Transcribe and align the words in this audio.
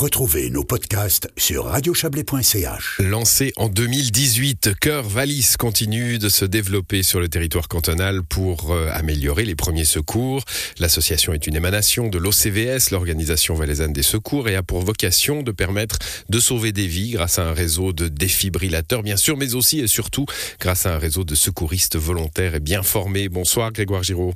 Retrouvez 0.00 0.48
nos 0.48 0.64
podcasts 0.64 1.28
sur 1.36 1.66
radiochablais.ch. 1.66 3.00
Lancé 3.00 3.52
en 3.56 3.68
2018, 3.68 4.70
Cœur 4.80 5.06
Valise 5.06 5.58
continue 5.58 6.18
de 6.18 6.30
se 6.30 6.46
développer 6.46 7.02
sur 7.02 7.20
le 7.20 7.28
territoire 7.28 7.68
cantonal 7.68 8.22
pour 8.22 8.72
euh, 8.72 8.88
améliorer 8.94 9.44
les 9.44 9.54
premiers 9.54 9.84
secours. 9.84 10.42
L'association 10.78 11.34
est 11.34 11.46
une 11.46 11.54
émanation 11.54 12.08
de 12.08 12.16
l'OCVS, 12.16 12.92
l'Organisation 12.92 13.54
valaisanne 13.54 13.92
des 13.92 14.02
secours, 14.02 14.48
et 14.48 14.56
a 14.56 14.62
pour 14.62 14.80
vocation 14.80 15.42
de 15.42 15.52
permettre 15.52 15.98
de 16.30 16.40
sauver 16.40 16.72
des 16.72 16.86
vies 16.86 17.10
grâce 17.10 17.38
à 17.38 17.42
un 17.42 17.52
réseau 17.52 17.92
de 17.92 18.08
défibrillateurs, 18.08 19.02
bien 19.02 19.18
sûr, 19.18 19.36
mais 19.36 19.54
aussi 19.54 19.80
et 19.80 19.86
surtout 19.86 20.24
grâce 20.60 20.86
à 20.86 20.94
un 20.94 20.98
réseau 20.98 21.24
de 21.24 21.34
secouristes 21.34 21.98
volontaires 21.98 22.54
et 22.54 22.60
bien 22.60 22.82
formés. 22.82 23.28
Bonsoir 23.28 23.70
Grégoire 23.70 24.02
Giraud. 24.02 24.32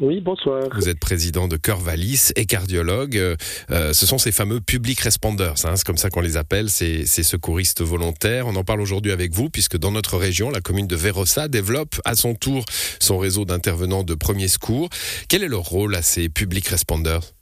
Oui, 0.00 0.20
bonsoir. 0.20 0.62
Vous 0.76 0.88
êtes 0.88 1.00
président 1.00 1.48
de 1.48 1.56
Cœur 1.56 1.80
Valise 1.80 2.32
et 2.36 2.46
cardiologue. 2.46 3.16
Euh, 3.16 3.92
ce 3.92 4.06
sont 4.06 4.16
ces 4.16 4.30
fameux 4.30 4.60
public 4.60 5.00
responders, 5.00 5.54
hein, 5.64 5.74
c'est 5.74 5.84
comme 5.84 5.96
ça 5.96 6.08
qu'on 6.08 6.20
les 6.20 6.36
appelle, 6.36 6.70
ces, 6.70 7.04
ces, 7.04 7.24
secouristes 7.24 7.82
volontaires. 7.82 8.46
On 8.46 8.54
en 8.54 8.62
parle 8.62 8.80
aujourd'hui 8.80 9.10
avec 9.10 9.34
vous, 9.34 9.50
puisque 9.50 9.76
dans 9.76 9.90
notre 9.90 10.16
région, 10.16 10.50
la 10.50 10.60
commune 10.60 10.86
de 10.86 10.94
Vérossa 10.94 11.48
développe 11.48 12.00
à 12.04 12.14
son 12.14 12.36
tour 12.36 12.64
son 13.00 13.18
réseau 13.18 13.44
d'intervenants 13.44 14.04
de 14.04 14.14
premiers 14.14 14.46
secours. 14.46 14.88
Quel 15.28 15.42
est 15.42 15.48
leur 15.48 15.64
rôle 15.64 15.96
à 15.96 16.02
ces 16.02 16.28
public 16.28 16.68
responders? 16.68 17.37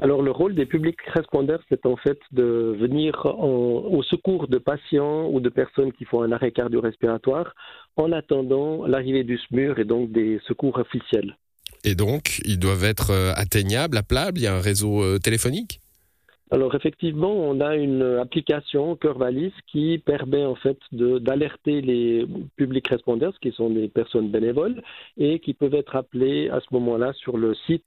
Alors 0.00 0.22
le 0.22 0.30
rôle 0.30 0.54
des 0.54 0.66
publics 0.66 1.00
respondeurs, 1.06 1.60
c'est 1.68 1.84
en 1.84 1.96
fait 1.96 2.18
de 2.32 2.76
venir 2.78 3.26
au 3.26 4.02
secours 4.02 4.48
de 4.48 4.58
patients 4.58 5.28
ou 5.30 5.40
de 5.40 5.50
personnes 5.50 5.92
qui 5.92 6.04
font 6.06 6.22
un 6.22 6.32
arrêt 6.32 6.52
cardio-respiratoire 6.52 7.54
en 7.96 8.10
attendant 8.12 8.86
l'arrivée 8.86 9.24
du 9.24 9.38
SMUR 9.38 9.78
et 9.78 9.84
donc 9.84 10.10
des 10.10 10.40
secours 10.46 10.78
officiels. 10.78 11.36
Et 11.84 11.94
donc, 11.94 12.40
ils 12.44 12.58
doivent 12.58 12.84
être 12.84 13.10
euh, 13.10 13.32
atteignables, 13.36 13.96
appelables? 13.96 14.38
Il 14.38 14.44
y 14.44 14.46
a 14.46 14.54
un 14.54 14.60
réseau 14.60 15.02
euh, 15.02 15.18
téléphonique? 15.18 15.80
Alors 16.52 16.74
effectivement, 16.74 17.32
on 17.32 17.60
a 17.60 17.76
une 17.76 18.02
application 18.20 18.96
Cœur 18.96 19.18
Valise 19.18 19.52
qui 19.70 19.98
permet 19.98 20.44
en 20.44 20.56
fait 20.56 20.78
d'alerter 20.90 21.80
les 21.80 22.26
publics 22.56 22.88
respondeurs, 22.88 23.38
qui 23.40 23.52
sont 23.52 23.70
des 23.70 23.86
personnes 23.86 24.30
bénévoles, 24.30 24.82
et 25.16 25.38
qui 25.38 25.54
peuvent 25.54 25.74
être 25.74 25.94
appelés 25.94 26.48
à 26.48 26.58
ce 26.58 26.66
moment-là 26.72 27.12
sur 27.12 27.36
le 27.36 27.54
site 27.66 27.84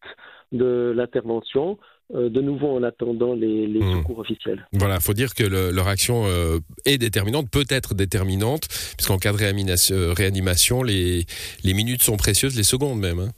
de 0.53 0.93
l'intervention 0.95 1.77
de 2.13 2.41
nouveau 2.41 2.75
en 2.77 2.83
attendant 2.83 3.33
les, 3.33 3.67
hmm. 3.67 3.97
secours 3.97 4.19
officiels. 4.19 4.67
Voilà, 4.73 4.95
il 4.95 5.01
faut 5.01 5.13
dire 5.13 5.33
que 5.33 5.43
leur 5.43 5.87
action 5.87 6.25
euh, 6.25 6.59
est 6.85 6.97
déterminante, 6.97 7.49
peut 7.49 7.65
être 7.69 7.95
déterminante, 7.95 8.67
puisqu'en 8.97 9.17
cas 9.17 9.31
de 9.31 9.93
euh, 9.93 10.13
réanimation, 10.13 10.83
les, 10.83 11.25
les, 11.63 11.73
minutes 11.73 12.03
sont 12.03 12.17
précieuses, 12.17 12.55
les 12.55 12.63
secondes 12.63 12.99
même. 12.99 13.19
Hein. 13.19 13.29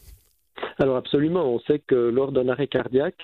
Alors 0.80 0.98
absolument, 0.98 1.46
on 1.46 1.60
sait 1.62 1.80
que 1.80 1.96
lors 1.96 2.32
d'un 2.32 2.50
arrêt 2.50 2.68
cardiaque, 2.68 3.22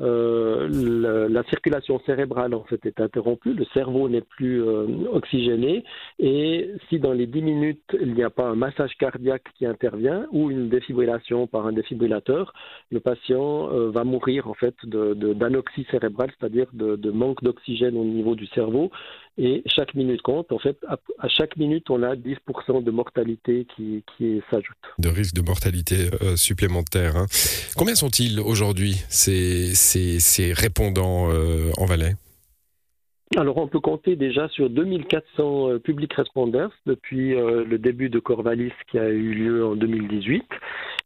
euh, 0.00 1.28
la, 1.28 1.42
circulation 1.44 2.00
cérébrale 2.06 2.54
en 2.54 2.64
fait 2.64 2.84
est 2.86 2.98
interrompue, 3.00 3.52
le 3.52 3.66
cerveau 3.74 4.08
n'est 4.08 4.22
plus 4.22 4.62
euh, 4.62 4.86
oxygéné. 5.12 5.84
Et 6.18 6.70
si 6.88 6.98
dans 6.98 7.12
les 7.12 7.26
10 7.26 7.42
minutes 7.42 7.96
il 8.00 8.14
n'y 8.14 8.22
a 8.22 8.30
pas 8.30 8.44
un 8.44 8.54
massage 8.54 8.94
cardiaque 8.98 9.44
qui 9.58 9.66
intervient 9.66 10.26
ou 10.32 10.50
une 10.50 10.70
défibrillation 10.70 11.46
par 11.46 11.66
un 11.66 11.72
défibrillateur, 11.72 12.54
le 12.90 13.00
patient 13.00 13.70
euh, 13.70 13.90
va 13.90 14.04
mourir 14.04 14.48
en 14.48 14.54
fait 14.54 14.74
d'anoxie 14.86 15.86
cérébrale, 15.90 16.30
c'est-à-dire 16.38 16.68
de, 16.72 17.10
manque 17.10 17.42
d'oxygène 17.42 17.96
au 17.96 18.04
niveau 18.04 18.34
du 18.34 18.46
cerveau 18.46 18.90
et 19.38 19.62
chaque 19.66 19.94
minute 19.94 20.22
compte. 20.22 20.52
En 20.52 20.58
fait, 20.58 20.76
à, 20.88 21.28
chaque 21.28 21.56
minute 21.56 21.88
on 21.90 22.02
a 22.02 22.14
10% 22.14 22.84
de 22.84 22.90
mortalité 22.90 23.66
qui, 23.76 24.02
s'ajoute. 24.50 24.76
De 24.98 25.08
risque 25.08 25.34
de 25.34 25.42
mortalité 25.42 26.10
supplémentaire. 26.36 27.16
Hein. 27.16 27.26
Combien 27.76 27.94
sont-ils 27.94 28.40
aujourd'hui 28.40 29.02
ces 29.08 29.74
ces, 29.74 30.52
répondants 30.52 31.30
euh, 31.30 31.70
en 31.76 31.86
Valais? 31.86 32.14
Alors 33.36 33.56
on 33.58 33.66
peut 33.66 33.80
compter 33.80 34.16
déjà 34.16 34.48
sur 34.48 34.68
2400 34.68 35.70
euh, 35.70 35.78
public 35.78 36.12
responders 36.12 36.70
depuis 36.86 37.34
euh, 37.34 37.64
le 37.64 37.78
début 37.78 38.10
de 38.10 38.18
Corvalis 38.18 38.72
qui 38.90 38.98
a 38.98 39.08
eu 39.08 39.32
lieu 39.32 39.66
en 39.66 39.74
2018 39.74 40.44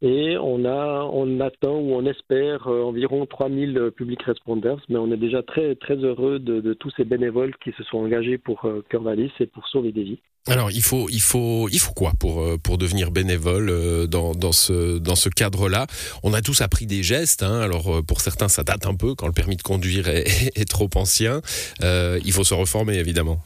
et 0.03 0.37
on 0.39 0.65
a 0.65 1.09
on 1.12 1.41
attend 1.41 1.78
ou 1.78 1.95
on 1.95 2.05
espère 2.06 2.67
environ 2.67 3.27
3000 3.27 3.93
public 3.97 4.23
responders 4.23 4.84
mais 4.89 4.99
on 4.99 5.11
est 5.12 5.17
déjà 5.17 5.43
très 5.43 5.75
très 5.77 5.97
heureux 5.97 6.39
de 6.39 6.75
tous 6.75 6.91
ces 6.97 7.05
bénévoles 7.05 7.56
qui 7.56 7.73
se 7.73 7.83
sont 7.84 7.99
engagés 7.99 8.39
pour 8.39 8.69
Corvalis 8.91 9.33
et 9.41 9.47
pour 9.47 9.67
sauver 9.69 9.93
des 9.93 10.03
vies. 10.03 10.21
Alors 10.49 10.71
il 10.71 10.83
faut 10.83 11.09
il 11.11 11.21
faut 11.21 11.69
il 11.71 11.81
faut 11.81 11.93
quoi 11.93 12.12
pour 12.19 12.41
euh, 12.41 12.57
pour 12.57 12.79
devenir 12.79 13.11
bénévole 13.11 13.69
euh, 13.69 14.07
dans 14.07 14.33
dans 14.33 14.53
ce 14.53 14.99
dans 14.99 15.17
ce 15.17 15.29
cadre-là? 15.29 15.87
On 16.23 16.33
a 16.34 16.41
tous 16.41 16.61
appris 16.61 16.87
des 16.87 17.03
gestes. 17.03 17.43
Hein. 17.43 17.61
Alors 17.61 17.97
euh, 17.97 18.03
pour 18.03 18.21
certains 18.21 18.49
ça 18.49 18.62
date 18.62 18.87
un 18.87 18.95
peu 18.95 19.15
quand 19.15 19.27
le 19.27 19.33
permis 19.33 19.57
de 19.57 19.62
conduire 19.62 20.09
est, 20.09 20.53
est 20.55 20.69
trop 20.69 20.89
ancien. 20.95 21.43
il 21.83 22.33
faut 22.33 22.45
se 22.45 22.55
reformer 22.55 22.95
évidemment. 22.95 23.43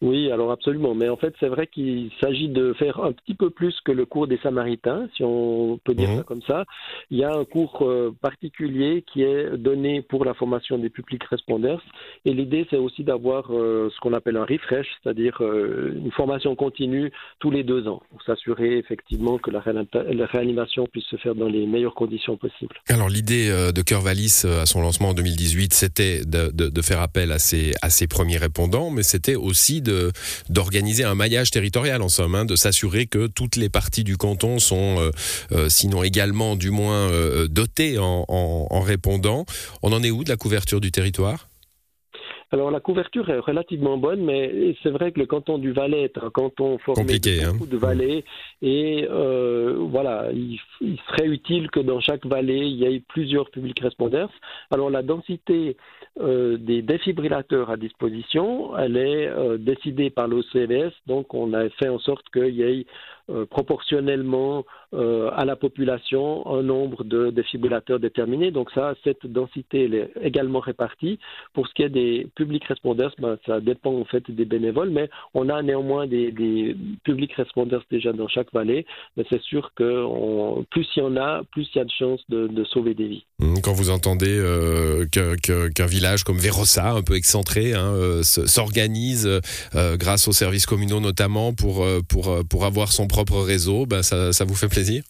Oui, 0.00 0.30
alors 0.30 0.52
absolument. 0.52 0.94
Mais 0.94 1.08
en 1.08 1.16
fait, 1.16 1.34
c'est 1.40 1.48
vrai 1.48 1.66
qu'il 1.66 2.10
s'agit 2.20 2.48
de 2.48 2.72
faire 2.74 3.02
un 3.02 3.12
petit 3.12 3.34
peu 3.34 3.50
plus 3.50 3.74
que 3.84 3.90
le 3.90 4.06
cours 4.06 4.28
des 4.28 4.38
Samaritains, 4.38 5.08
si 5.16 5.24
on 5.24 5.80
peut 5.82 5.94
dire 5.94 6.08
ça 6.16 6.22
comme 6.22 6.42
ça. 6.42 6.64
Il 7.10 7.18
y 7.18 7.24
a 7.24 7.34
un 7.34 7.44
cours 7.44 7.82
euh, 7.82 8.14
particulier 8.20 9.04
qui 9.12 9.22
est 9.22 9.56
donné 9.56 10.02
pour 10.02 10.24
la 10.24 10.34
formation 10.34 10.78
des 10.78 10.88
publics 10.88 11.24
responders. 11.24 11.82
Et 12.24 12.32
l'idée, 12.32 12.66
c'est 12.70 12.76
aussi 12.76 13.02
d'avoir 13.02 13.46
euh, 13.50 13.90
ce 13.92 13.98
qu'on 14.00 14.12
appelle 14.12 14.36
un 14.36 14.44
refresh, 14.44 14.86
c'est-à-dire 15.02 15.38
euh, 15.40 15.92
une 15.96 16.12
formation 16.12 16.54
continue 16.54 17.10
tous 17.40 17.50
les 17.50 17.64
deux 17.64 17.88
ans, 17.88 18.00
pour 18.10 18.22
s'assurer 18.22 18.78
effectivement 18.78 19.38
que 19.38 19.50
la, 19.50 19.60
réanimation 20.26 20.86
puisse 20.86 21.06
se 21.06 21.16
faire 21.16 21.34
dans 21.34 21.48
les 21.48 21.66
meilleures 21.66 21.94
conditions 21.94 22.36
possibles. 22.36 22.76
Alors 22.88 23.08
l'idée 23.08 23.48
de 23.74 23.82
Cœur 23.82 24.00
Valis 24.00 24.44
à 24.44 24.66
son 24.66 24.80
lancement 24.80 25.08
en 25.08 25.14
2018, 25.14 25.72
c'était 25.74 26.20
de, 26.24 26.50
de, 26.52 26.68
de, 26.68 26.82
faire 26.82 27.00
appel 27.00 27.32
à 27.32 27.38
ses, 27.38 27.72
à 27.82 27.90
ses 27.90 28.06
premiers 28.06 28.36
répondants, 28.36 28.90
mais 28.90 29.02
c'était 29.02 29.36
aussi 29.36 29.80
d'organiser 30.48 31.04
un 31.04 31.14
maillage 31.14 31.50
territorial 31.50 32.02
en 32.02 32.08
somme, 32.08 32.34
hein, 32.34 32.44
de 32.44 32.56
s'assurer 32.56 33.06
que 33.06 33.26
toutes 33.26 33.56
les 33.56 33.68
parties 33.68 34.04
du 34.04 34.16
canton 34.16 34.58
sont, 34.58 34.98
euh, 34.98 35.10
euh, 35.52 35.68
sinon 35.68 36.02
également 36.02 36.56
du 36.56 36.70
moins 36.70 37.10
euh, 37.10 37.48
dotées 37.48 37.98
en, 37.98 38.24
en 38.28 38.80
répondants. 38.80 39.44
On 39.82 39.92
en 39.92 40.02
est 40.02 40.10
où 40.10 40.24
de 40.24 40.28
la 40.28 40.36
couverture 40.36 40.80
du 40.80 40.90
territoire? 40.90 41.48
Alors 42.50 42.70
la 42.70 42.80
couverture 42.80 43.28
est 43.28 43.38
relativement 43.38 43.98
bonne, 43.98 44.24
mais 44.24 44.74
c'est 44.82 44.88
vrai 44.88 45.12
que 45.12 45.18
le 45.20 45.26
canton 45.26 45.58
du 45.58 45.72
Valais 45.72 46.04
est 46.04 46.16
un 46.16 46.30
canton 46.30 46.78
formé 46.78 47.18
de 47.18 47.44
hein. 47.44 47.52
beaucoup 47.52 47.66
de 47.66 47.76
vallées 47.76 48.24
et 48.62 49.06
euh, 49.10 49.76
voilà, 49.88 50.30
il, 50.32 50.58
serait 51.08 51.26
utile 51.26 51.70
que 51.70 51.80
dans 51.80 52.00
chaque 52.00 52.26
vallée 52.26 52.66
il 52.66 52.76
y 52.76 52.84
ait 52.84 53.02
plusieurs 53.08 53.50
publics 53.50 53.80
responders. 53.80 54.28
Alors 54.70 54.90
la 54.90 55.02
densité 55.02 55.76
euh, 56.20 56.56
des 56.58 56.82
défibrillateurs 56.82 57.70
à 57.70 57.76
disposition, 57.76 58.76
elle 58.76 58.96
est 58.96 59.28
euh, 59.28 59.56
décidée 59.58 60.10
par 60.10 60.28
l'OCVS, 60.28 60.92
donc 61.06 61.34
on 61.34 61.52
a 61.52 61.68
fait 61.70 61.88
en 61.88 61.98
sorte 61.98 62.28
qu'il 62.32 62.54
y 62.54 62.62
ait 62.62 62.86
euh, 63.30 63.44
proportionnellement 63.46 64.64
à 64.90 65.44
la 65.44 65.54
population 65.54 66.46
un 66.50 66.62
nombre 66.62 67.04
de 67.04 67.28
défibrillateurs 67.28 68.00
déterminé. 68.00 68.50
Donc 68.50 68.70
ça, 68.70 68.94
cette 69.04 69.26
densité 69.26 69.84
elle 69.84 69.94
est 69.94 70.10
également 70.22 70.60
répartie. 70.60 71.18
Pour 71.52 71.68
ce 71.68 71.74
qui 71.74 71.82
est 71.82 71.90
des 71.90 72.26
publics 72.34 72.64
responders, 72.64 73.14
ben, 73.18 73.36
ça 73.44 73.60
dépend 73.60 73.92
en 73.92 74.06
fait 74.06 74.30
des 74.30 74.46
bénévoles, 74.46 74.88
mais 74.88 75.10
on 75.34 75.50
a 75.50 75.60
néanmoins 75.60 76.06
des, 76.06 76.32
des 76.32 76.74
publics 77.04 77.34
responders 77.34 77.84
déjà 77.90 78.14
dans 78.14 78.28
chaque 78.28 78.50
vallée. 78.54 78.86
Mais 79.18 79.26
c'est 79.28 79.42
sûr 79.42 79.72
plus 79.78 80.86
il 80.96 80.98
y 80.98 81.02
en 81.02 81.16
a, 81.16 81.42
plus 81.52 81.68
il 81.74 81.78
y 81.78 81.80
a 81.80 81.84
de 81.84 81.90
chances 81.90 82.20
de, 82.28 82.64
sauver 82.64 82.94
des 82.94 83.08
vies. 83.08 83.24
Mmh, 83.38 83.60
quand 83.62 83.72
vous 83.72 83.90
entendez 83.90 84.36
euh, 84.38 85.06
qu'un 85.06 85.86
village 85.86 86.24
comme 86.24 86.38
Vérossa, 86.38 86.90
un 86.90 87.02
peu 87.02 87.14
excentré, 87.14 87.74
hein, 87.74 87.94
s'organise 88.22 89.28
grâce 89.74 90.28
aux 90.28 90.32
services 90.32 90.66
communaux 90.66 91.00
notamment 91.00 91.52
pour, 91.52 91.86
pour, 92.08 92.44
pour 92.48 92.64
avoir 92.64 92.92
son 92.92 93.06
propre 93.06 93.40
réseau, 93.40 93.86
ben 93.86 94.02
ça 94.02 94.44
vous 94.44 94.54
fait 94.54 94.68
plaisir? 94.68 95.02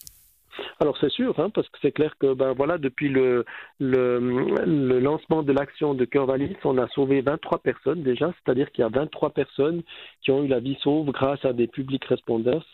Alors 0.80 0.96
c'est 0.98 1.10
sûr, 1.10 1.38
hein, 1.40 1.50
parce 1.50 1.68
que 1.68 1.78
c'est 1.82 1.90
clair 1.90 2.14
que 2.18 2.34
ben 2.34 2.52
voilà, 2.52 2.78
depuis 2.78 3.08
le, 3.08 3.44
le, 3.80 5.00
lancement 5.00 5.42
de 5.42 5.52
l'action 5.52 5.94
de 5.94 6.04
Cœur 6.04 6.26
Valis, 6.26 6.56
on 6.64 6.78
a 6.78 6.86
sauvé 6.88 7.20
23 7.20 7.58
personnes 7.58 8.02
déjà, 8.04 8.32
c'est-à-dire 8.32 8.70
qu'il 8.70 8.82
y 8.82 8.86
a 8.86 8.88
23 8.88 9.30
personnes 9.30 9.82
qui 10.22 10.30
ont 10.30 10.44
eu 10.44 10.46
la 10.46 10.60
vie 10.60 10.78
sauve 10.80 11.10
grâce 11.10 11.44
à 11.44 11.52
des 11.52 11.66
publics 11.66 12.04
responders. 12.04 12.64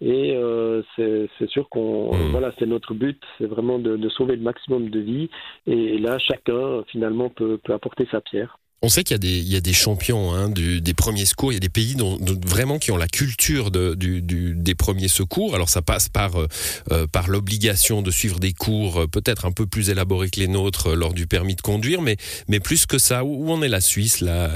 Et 0.00 0.34
euh, 0.34 0.82
c'est 0.96 1.50
sûr 1.50 1.68
qu'on 1.68 2.14
mmh. 2.14 2.30
voilà, 2.30 2.52
c'est 2.58 2.66
notre 2.66 2.94
but, 2.94 3.22
c'est 3.36 3.46
vraiment 3.46 3.78
de, 3.78 3.96
de, 3.96 4.08
sauver 4.08 4.36
le 4.36 4.42
maximum 4.42 4.88
de 4.88 5.00
vies. 5.00 5.30
Et 5.66 5.98
là, 5.98 6.18
chacun 6.18 6.82
finalement 6.84 7.28
peut, 7.28 7.58
peut 7.62 7.74
apporter 7.74 8.08
sa 8.10 8.22
pierre. 8.22 8.58
On 8.82 8.88
sait 8.88 9.04
qu'il 9.04 9.14
y 9.14 9.16
a 9.16 9.18
des, 9.18 9.38
il 9.38 9.52
y 9.52 9.56
a 9.56 9.60
des 9.60 9.74
champions 9.74 10.32
hein, 10.32 10.48
du, 10.48 10.80
des 10.80 10.94
premiers 10.94 11.26
secours. 11.26 11.52
Il 11.52 11.56
y 11.56 11.58
a 11.58 11.60
des 11.60 11.68
pays 11.68 11.96
dont, 11.96 12.18
vraiment 12.46 12.78
qui 12.78 12.90
ont 12.90 12.96
la 12.96 13.08
culture 13.08 13.70
de, 13.70 13.94
du, 13.94 14.22
du, 14.22 14.54
des 14.54 14.74
premiers 14.74 15.08
secours. 15.08 15.54
Alors 15.54 15.68
ça 15.68 15.82
passe 15.82 16.08
par, 16.08 16.40
euh, 16.40 16.48
euh 16.90 17.06
par 17.06 17.28
l'obligation 17.28 18.00
de 18.00 18.10
suivre 18.10 18.40
des 18.40 18.54
cours 18.54 19.02
euh, 19.02 19.06
peut-être 19.06 19.44
un 19.44 19.52
peu 19.52 19.66
plus 19.66 19.90
élaborés 19.90 20.30
que 20.30 20.40
les 20.40 20.48
nôtres 20.48 20.88
euh, 20.88 20.94
lors 20.94 21.12
du 21.12 21.26
permis 21.26 21.56
de 21.56 21.60
conduire, 21.60 22.00
mais, 22.00 22.16
mais 22.48 22.58
plus 22.58 22.86
que 22.86 22.98
ça, 22.98 23.22
où, 23.22 23.50
en 23.50 23.60
est 23.62 23.68
la 23.68 23.82
Suisse 23.82 24.22
là, 24.22 24.50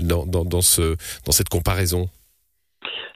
dans, 0.00 0.26
dans, 0.26 0.44
dans, 0.44 0.62
ce, 0.62 0.96
dans 1.24 1.32
cette 1.32 1.48
comparaison? 1.48 2.08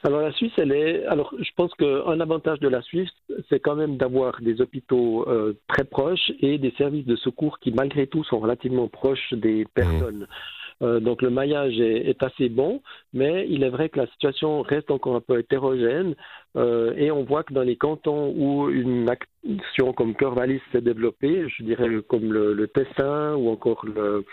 Alors 0.03 0.21
la 0.21 0.33
Suisse, 0.33 0.51
elle 0.57 0.73
est. 0.73 1.05
Alors 1.05 1.33
je 1.39 1.49
pense 1.55 1.73
qu'un 1.75 2.19
avantage 2.19 2.59
de 2.59 2.67
la 2.67 2.81
Suisse, 2.81 3.11
c'est 3.49 3.59
quand 3.59 3.75
même 3.75 3.97
d'avoir 3.97 4.41
des 4.41 4.59
hôpitaux 4.59 5.27
euh, 5.29 5.53
très 5.67 5.85
proches 5.85 6.31
et 6.41 6.57
des 6.57 6.71
services 6.77 7.05
de 7.05 7.15
secours 7.15 7.59
qui, 7.59 7.71
malgré 7.71 8.07
tout, 8.07 8.23
sont 8.25 8.39
relativement 8.39 8.89
proches 8.89 9.33
des 9.33 9.65
personnes. 9.73 10.21
Mmh. 10.21 10.62
Euh, 10.81 10.99
donc 10.99 11.21
le 11.21 11.29
maillage 11.29 11.79
est, 11.79 12.21
assez 12.23 12.49
bon, 12.49 12.81
mais 13.13 13.45
il 13.49 13.63
est 13.63 13.69
vrai 13.69 13.89
que 13.89 13.99
la 13.99 14.07
situation 14.07 14.61
reste 14.61 14.91
encore 14.91 15.15
un 15.15 15.21
peu 15.21 15.39
hétérogène 15.39 16.15
euh, 16.55 16.93
et 16.95 17.11
on 17.11 17.23
voit 17.23 17.43
que 17.43 17.53
dans 17.53 17.63
les 17.63 17.75
cantons 17.75 18.33
où 18.35 18.69
une 18.69 19.09
action 19.09 19.93
comme 19.93 20.15
Cœur-Valais 20.15 20.61
s'est 20.71 20.81
développée, 20.81 21.47
je 21.49 21.63
dirais 21.63 21.89
comme 22.07 22.31
le, 22.31 22.67
Tessin 22.67 23.35
ou 23.35 23.49
encore 23.49 23.85
le, 23.85 24.25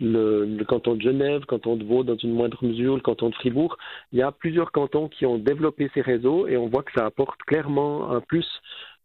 le, 0.00 0.64
canton 0.64 0.94
de 0.94 1.02
Genève, 1.02 1.40
le 1.40 1.46
canton 1.46 1.76
de 1.76 1.84
Vaud 1.84 2.04
dans 2.04 2.16
une 2.16 2.32
moindre 2.32 2.64
mesure, 2.64 2.94
le 2.94 3.00
canton 3.00 3.30
de 3.30 3.34
Fribourg, 3.34 3.76
il 4.12 4.18
y 4.18 4.22
a 4.22 4.30
plusieurs 4.30 4.72
cantons 4.72 5.08
qui 5.08 5.26
ont 5.26 5.38
développé 5.38 5.90
ces 5.94 6.00
réseaux 6.00 6.46
et 6.46 6.56
on 6.56 6.68
voit 6.68 6.82
que 6.82 6.92
ça 6.92 7.06
apporte 7.06 7.40
clairement 7.42 8.10
un 8.10 8.20
plus 8.20 8.46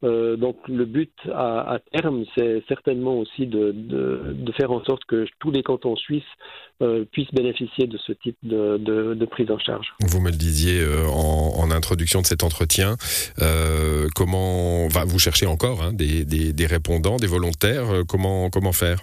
euh, 0.04 0.38
donc 0.38 0.58
le 0.68 0.86
but 0.86 1.14
à, 1.34 1.80
terme, 1.92 2.24
c'est 2.38 2.64
certainement 2.68 3.18
aussi 3.18 3.48
de, 3.48 3.74
faire 4.56 4.72
en 4.72 4.84
sorte 4.84 5.06
que 5.06 5.26
tous 5.40 5.52
les 5.52 5.64
cantons 5.64 5.96
suisses 5.96 6.24
euh, 6.82 7.06
puissent 7.12 7.34
bénéficier 7.34 7.88
de 7.88 7.98
ce 7.98 8.12
type 8.12 8.38
de, 8.44 9.26
prise 9.26 9.50
en 9.52 9.60
charge. 9.60 9.94
Vous 10.02 10.22
me 10.22 10.30
le 10.30 10.38
disiez 10.38 10.80
euh, 10.80 11.06
en, 11.08 11.72
introduction 11.72 12.22
de 12.22 12.26
cet 12.26 12.44
entretien, 12.44 12.96
comment 14.16 14.88
vous 14.88 15.20
cherchez 15.20 15.46
encore 15.46 15.84
hein, 15.84 15.94
des, 15.94 16.24
des, 16.26 16.66
répondants, 16.66 17.18
des 17.18 17.28
volontaires, 17.28 18.04
comment, 18.08 18.50
comment 18.50 18.72
faire? 18.72 19.00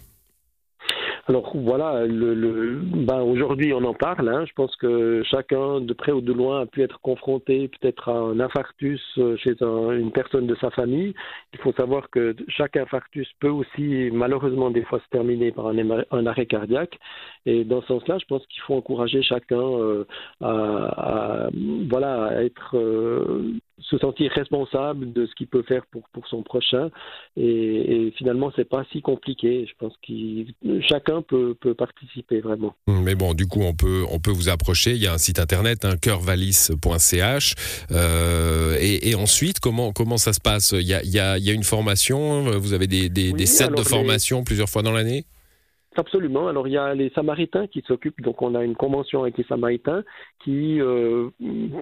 Alors 1.26 1.53
voilà, 1.55 2.05
le, 2.06 2.35
le 2.35 2.81
ben 2.82 3.21
aujourd'hui 3.23 3.73
on 3.73 3.82
en 3.85 3.94
parle. 3.94 4.29
Hein. 4.29 4.44
Je 4.47 4.53
pense 4.53 4.75
que 4.76 5.23
chacun, 5.25 5.81
de 5.81 5.93
près 5.94 6.12
ou 6.12 6.21
de 6.21 6.32
loin, 6.32 6.62
a 6.62 6.67
pu 6.67 6.82
être 6.82 7.00
confronté 7.00 7.69
peut-être 7.69 8.11
à 8.11 8.12
un 8.12 8.41
infarctus 8.41 9.00
euh, 9.19 9.37
chez 9.38 9.55
une 9.61 10.12
personne 10.12 10.47
de 10.47 10.55
sa 10.56 10.71
famille. 10.71 11.15
Il 11.55 11.61
faut 11.61 11.73
savoir 11.73 12.11
que 12.11 12.37
chaque 12.49 12.76
infarctus 12.76 13.29
peut 13.41 13.49
aussi 13.49 14.11
malheureusement 14.12 14.71
des 14.71 14.82
fois 14.82 15.00
se 15.00 15.09
terminer 15.11 15.50
par 15.50 15.69
un, 15.69 16.26
arrêt 16.26 16.47
cardiaque. 16.47 16.99
Et 17.47 17.65
dans 17.65 17.81
ce 17.82 17.88
sens-là, 17.88 18.19
je 18.19 18.26
pense 18.26 18.47
qu'il 18.47 18.62
faut 18.62 18.75
encourager 18.75 19.23
chacun 19.23 19.56
euh, 19.56 20.05
à, 20.43 21.49
voilà 21.88 22.25
à 22.26 22.43
être 22.43 22.76
euh, 22.76 23.55
se 23.79 23.99
sentir 23.99 24.31
responsable 24.32 25.12
de 25.12 25.26
ce 25.26 25.35
qu'il 25.35 25.49
peut 25.49 25.62
faire 25.62 25.85
pour, 25.91 26.09
pour 26.12 26.26
son 26.29 26.43
prochain. 26.43 26.91
Et, 27.37 28.06
et 28.06 28.15
finalement, 28.17 28.53
c'est 28.55 28.69
pas 28.69 28.85
si 28.93 29.03
compliqué. 29.03 29.67
Je 29.67 29.73
pense 29.79 29.94
que 30.06 30.81
chacun 30.82 31.23
peut, 31.23 31.56
peut, 31.61 31.75
participer 31.75 32.41
vraiment. 32.41 32.75
Mais 32.87 33.15
bon, 33.15 33.35
du 33.35 33.47
coup, 33.47 33.62
on 33.62 33.75
peut, 33.75 34.05
on 34.11 34.21
peut 34.21 34.31
vous 34.31 34.49
approcher. 34.49 34.93
Il 34.93 35.03
y 35.03 35.06
a 35.06 35.12
un 35.12 35.19
site 35.19 35.38
internet, 35.38 35.85
hein. 35.85 35.97
Euh, 37.91 38.76
et, 38.81 39.11
et, 39.11 39.15
ensuite, 39.15 39.61
comment, 39.61 39.93
comment 39.93 40.17
ça 40.17 40.32
se 40.32 40.41
passe? 40.41 40.73
Il 40.73 40.87
y, 40.87 40.94
a, 40.94 41.03
il, 41.03 41.11
y 41.11 41.19
a, 41.19 41.38
il 41.38 41.44
y 41.44 41.50
a 41.50 41.53
une 41.53 41.65
formation 41.65 42.43
Vous 42.59 42.73
avez 42.73 42.87
des, 42.87 43.09
des, 43.09 43.32
des 43.32 43.47
sets 43.47 43.69
de 43.69 43.82
formation 43.82 44.44
plusieurs 44.44 44.69
fois 44.69 44.82
dans 44.82 44.93
l'année? 44.93 45.25
Absolument. 45.96 46.49
Alors 46.49 46.67
il 46.67 46.73
y 46.73 46.76
a 46.76 46.93
les 46.94 47.11
Samaritains 47.11 47.69
qui 47.69 47.82
s'occupent, 47.82 48.20
donc 48.20 48.43
on 48.43 48.55
a 48.56 48.64
une 48.64 48.75
convention 48.75 49.23
avec 49.23 49.38
les 49.38 49.44
Samaritains 49.44 50.02
qui 50.43 50.81
euh, 50.81 51.31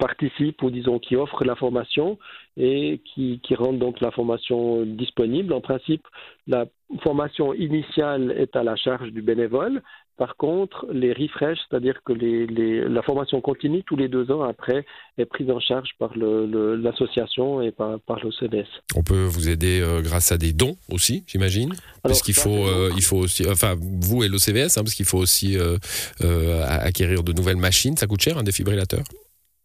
participent 0.00 0.62
ou 0.62 0.70
disons 0.70 0.98
qui 0.98 1.16
offrent 1.16 1.44
la 1.44 1.56
formation 1.56 2.18
et 2.58 3.00
qui, 3.04 3.40
qui 3.42 3.54
rendent 3.54 3.78
donc 3.78 4.00
la 4.00 4.10
formation 4.10 4.84
disponible. 4.84 5.54
En 5.54 5.62
principe, 5.62 6.06
la 6.46 6.66
formation 7.02 7.54
initiale 7.54 8.34
est 8.36 8.54
à 8.54 8.62
la 8.62 8.76
charge 8.76 9.10
du 9.12 9.22
bénévole, 9.22 9.82
par 10.18 10.36
contre, 10.36 10.86
les 10.92 11.12
refresh, 11.12 11.58
c'est-à-dire 11.68 12.00
que 12.04 12.12
la 12.12 13.02
formation 13.02 13.40
continue 13.40 13.82
tous 13.82 13.96
les 13.96 14.08
deux 14.08 14.30
ans 14.30 14.42
après, 14.42 14.84
est 15.18 15.24
prise 15.24 15.50
en 15.50 15.58
charge 15.58 15.90
par 15.98 16.12
l'association 16.16 17.62
et 17.62 17.70
par, 17.70 17.98
par 18.00 18.18
l'OCDS. 18.22 18.68
On 18.94 19.02
peut 19.02 19.24
vous 19.24 19.48
aider 19.48 19.80
euh, 19.80 20.02
grâce 20.02 20.30
à 20.30 20.38
des 20.38 20.52
dons 20.52 20.76
aussi, 20.90 21.24
j'imagine? 21.26 21.72
Parce 22.02 22.20
qu'il 22.22 22.34
faut, 22.34 22.66
euh, 22.66 22.90
il 22.96 23.02
faut 23.02 23.18
aussi, 23.18 23.48
enfin, 23.48 23.74
vous 23.78 24.22
et 24.22 24.28
l'OCVS, 24.28 24.76
hein, 24.76 24.82
parce 24.82 24.94
qu'il 24.94 25.06
faut 25.06 25.18
aussi 25.18 25.56
euh, 25.58 25.76
acquérir 26.66 27.22
de 27.22 27.32
nouvelles 27.32 27.56
machines. 27.56 27.96
Ça 27.96 28.06
coûte 28.06 28.20
cher 28.20 28.36
un 28.36 28.42
défibrillateur? 28.42 29.02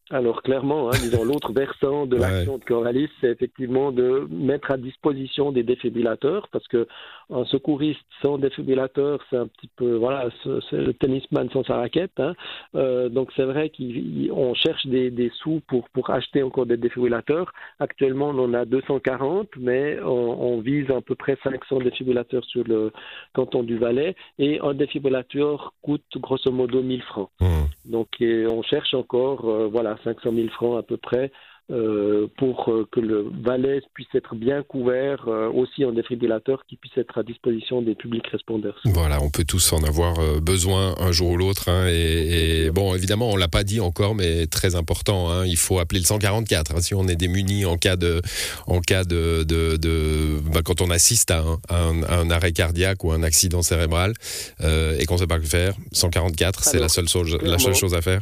Alors 0.09 0.41
clairement, 0.41 0.89
hein, 0.89 0.97
disons 1.01 1.25
l'autre 1.25 1.51
versant 1.51 2.05
de 2.05 2.15
l'action 2.21 2.57
de 2.57 2.63
Coralis, 2.63 3.09
c'est 3.19 3.27
effectivement 3.27 3.91
de 3.91 4.25
mettre 4.29 4.71
à 4.71 4.77
disposition 4.77 5.51
des 5.51 5.63
défibrillateurs, 5.63 6.47
parce 6.51 6.67
que 6.67 6.87
un 7.29 7.45
secouriste 7.45 7.99
sans 8.21 8.37
défibrillateur, 8.37 9.19
c'est 9.29 9.37
un 9.37 9.47
petit 9.47 9.69
peu 9.75 9.95
voilà, 9.95 10.29
c'est 10.43 10.77
le 10.77 10.93
tennisman 10.93 11.49
sans 11.51 11.63
sa 11.63 11.75
raquette. 11.77 12.19
Hein. 12.19 12.33
Euh, 12.75 13.09
donc 13.09 13.31
c'est 13.35 13.43
vrai 13.43 13.69
qu'on 13.69 14.53
cherche 14.53 14.85
des, 14.87 15.11
des, 15.11 15.29
sous 15.41 15.61
pour 15.67 15.89
pour 15.89 16.09
acheter 16.09 16.41
encore 16.43 16.65
des 16.65 16.77
défibrillateurs. 16.77 17.51
Actuellement, 17.79 18.29
on 18.29 18.39
en 18.39 18.53
a 18.53 18.65
240, 18.65 19.49
mais 19.59 19.99
on, 20.01 20.07
on, 20.07 20.61
vise 20.61 20.89
à 20.89 21.01
peu 21.01 21.15
près 21.15 21.37
500 21.43 21.79
défibrillateurs 21.79 22.45
sur 22.45 22.63
le 22.65 22.91
canton 23.33 23.63
du 23.63 23.77
Valais, 23.77 24.15
et 24.39 24.59
un 24.61 24.73
défibrillateur 24.73 25.73
coûte 25.81 26.03
grosso 26.17 26.51
modo 26.51 26.81
1000 26.81 27.01
francs. 27.03 27.29
Mmh. 27.41 27.91
Donc 27.91 28.07
on 28.21 28.61
cherche 28.63 28.93
encore, 28.93 29.49
euh, 29.49 29.67
voilà 29.67 29.97
500 30.03 30.31
000 30.33 30.47
francs 30.49 30.77
à 30.77 30.83
peu 30.83 30.97
près 30.97 31.31
euh, 31.69 32.27
pour 32.37 32.69
euh, 32.69 32.87
que 32.93 33.01
le 33.01 33.29
Valais 33.43 33.81
puisse 33.93 34.07
être 34.15 34.35
bien 34.35 34.63
couvert 34.63 35.27
euh, 35.27 35.49
aussi 35.49 35.83
en 35.83 35.91
défibrillateur 35.91 36.63
qui 36.65 36.77
puisse 36.77 36.97
être 36.97 37.17
à 37.17 37.23
disposition 37.23 37.81
des 37.81 37.93
publics 37.93 38.25
répondeurs. 38.27 38.79
Voilà, 38.85 39.21
on 39.21 39.29
peut 39.29 39.43
tous 39.43 39.73
en 39.73 39.83
avoir 39.83 40.15
besoin 40.39 40.95
un 40.97 41.11
jour 41.11 41.31
ou 41.31 41.37
l'autre. 41.37 41.67
Hein, 41.67 41.87
et, 41.89 42.71
bon, 42.71 42.95
évidemment, 42.95 43.31
on 43.31 43.35
l'a 43.35 43.49
pas 43.49 43.65
dit 43.65 43.81
encore, 43.81 44.15
mais 44.15 44.47
très 44.47 44.75
important. 44.75 45.29
Hein, 45.29 45.45
il 45.45 45.57
faut 45.57 45.77
appeler 45.79 45.99
le 45.99 46.05
144 46.05 46.75
hein, 46.75 46.79
si 46.79 46.95
on 46.95 47.05
est 47.09 47.17
démuni 47.17 47.65
en 47.65 47.75
cas 47.75 47.97
de, 47.97 48.21
en 48.65 48.79
cas 48.79 49.03
de, 49.03 49.43
de, 49.43 50.39
bah, 50.53 50.61
quand 50.63 50.79
on 50.79 50.89
assiste 50.89 51.31
à 51.31 51.43
un, 51.69 52.31
arrêt 52.31 52.53
cardiaque 52.53 53.03
ou 53.03 53.11
un 53.11 53.23
accident 53.23 53.61
cérébral 53.61 54.13
et 54.61 55.05
qu'on 55.05 55.15
ne 55.15 55.19
sait 55.19 55.27
pas 55.27 55.37
quoi 55.37 55.49
faire. 55.49 55.73
144, 55.91 56.63
c'est 56.63 56.79
la 56.79 56.87
seule 56.87 57.09
chose, 57.09 57.37
la 57.41 57.59
seule 57.59 57.75
chose 57.75 57.93
à 57.93 58.01
faire 58.01 58.21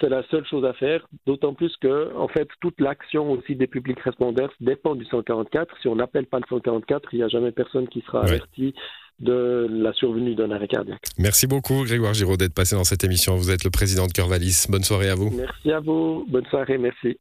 c'est 0.00 0.08
la 0.08 0.22
seule 0.30 0.46
chose 0.46 0.64
à 0.64 0.72
faire, 0.72 1.06
d'autant 1.26 1.54
plus 1.54 1.74
que, 1.76 2.14
en 2.16 2.28
fait, 2.28 2.48
toute 2.60 2.80
l'action 2.80 3.30
aussi 3.32 3.54
des 3.54 3.66
publics 3.66 4.00
répondeurs 4.00 4.52
dépend 4.60 4.94
du 4.94 5.04
144. 5.04 5.74
Si 5.80 5.88
on 5.88 5.96
n'appelle 5.96 6.26
pas 6.26 6.38
le 6.38 6.44
144, 6.48 7.08
il 7.12 7.18
n'y 7.18 7.22
a 7.22 7.28
jamais 7.28 7.52
personne 7.52 7.88
qui 7.88 8.00
sera 8.02 8.22
averti 8.22 8.74
de 9.20 9.66
la 9.70 9.92
survenue 9.92 10.34
d'un 10.34 10.50
arrêt 10.50 10.68
cardiaque. 10.68 11.02
Merci 11.18 11.46
beaucoup, 11.46 11.84
Grégoire 11.84 12.14
Giraud, 12.14 12.36
d'être 12.36 12.54
passé 12.54 12.74
dans 12.74 12.84
cette 12.84 13.04
émission. 13.04 13.36
Vous 13.36 13.50
êtes 13.50 13.64
le 13.64 13.70
président 13.70 14.06
de 14.06 14.12
Cœur 14.12 14.28
Bonne 14.28 14.84
soirée 14.84 15.10
à 15.10 15.14
vous. 15.14 15.30
Merci 15.30 15.72
à 15.72 15.80
vous. 15.80 16.24
Bonne 16.28 16.46
soirée. 16.46 16.78
Merci. 16.78 17.18